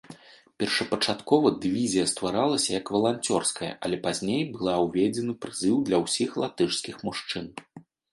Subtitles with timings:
[0.61, 7.45] Першапачаткова дывізія стваралася як валанцёрская, але пазней была ўведзены прызыў для ўсіх латышскіх мужчын.